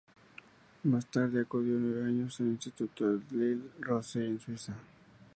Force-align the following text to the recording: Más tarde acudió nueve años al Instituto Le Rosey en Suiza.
Más 0.81 1.05
tarde 1.11 1.41
acudió 1.41 1.77
nueve 1.77 2.09
años 2.09 2.39
al 2.39 2.47
Instituto 2.47 3.19
Le 3.29 3.55
Rosey 3.81 4.25
en 4.25 4.39
Suiza. 4.39 4.73